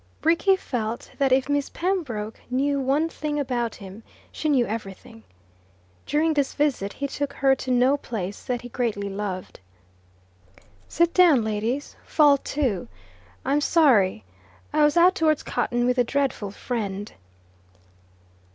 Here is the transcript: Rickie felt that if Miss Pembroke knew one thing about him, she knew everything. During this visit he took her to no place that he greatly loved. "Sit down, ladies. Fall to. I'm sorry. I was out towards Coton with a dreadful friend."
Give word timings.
Rickie 0.23 0.55
felt 0.55 1.11
that 1.19 1.31
if 1.31 1.47
Miss 1.47 1.69
Pembroke 1.69 2.39
knew 2.49 2.79
one 2.79 3.07
thing 3.07 3.39
about 3.39 3.75
him, 3.75 4.01
she 4.31 4.49
knew 4.49 4.65
everything. 4.65 5.21
During 6.07 6.33
this 6.33 6.55
visit 6.55 6.91
he 6.93 7.05
took 7.07 7.33
her 7.33 7.53
to 7.57 7.69
no 7.69 7.97
place 7.97 8.43
that 8.45 8.61
he 8.63 8.69
greatly 8.69 9.09
loved. 9.09 9.59
"Sit 10.87 11.13
down, 11.13 11.43
ladies. 11.43 11.95
Fall 12.03 12.37
to. 12.39 12.87
I'm 13.45 13.61
sorry. 13.61 14.23
I 14.73 14.83
was 14.83 14.97
out 14.97 15.13
towards 15.13 15.43
Coton 15.43 15.85
with 15.85 15.99
a 15.99 16.03
dreadful 16.03 16.49
friend." 16.49 17.11